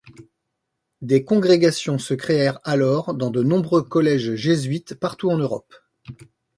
[1.03, 5.75] Des congrégations se créèrent alors dans de nombreux collèges jésuites partout en Europe.